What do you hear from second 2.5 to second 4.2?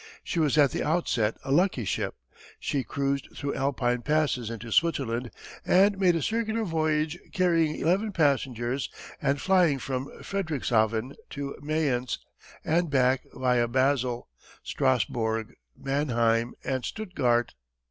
She cruised through Alpine